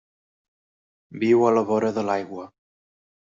Viu 1.25 1.45
a 1.49 1.51
la 1.57 1.63
vora 1.67 1.93
de 1.99 2.05
l'aigua. 2.09 2.49